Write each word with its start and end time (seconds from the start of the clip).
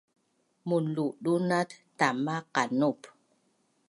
Munludunat 0.67 1.69
tama 1.99 2.35
qanup 2.53 2.99